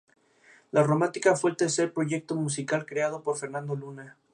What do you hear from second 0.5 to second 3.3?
La Romántica fue el tercer proyecto musical creado